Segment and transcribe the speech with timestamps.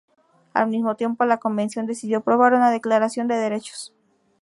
[0.55, 3.93] Al mismo tiempo, la convención decidió aprobar una declaración de derechos.